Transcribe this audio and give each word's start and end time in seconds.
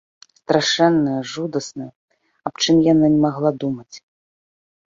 Страшэннае, 0.37 1.17
жудаснае, 1.33 1.87
аб 2.51 2.65
чым 2.65 2.75
яна 2.91 3.05
не 3.17 3.23
магла 3.27 3.51
думаць. 3.67 3.95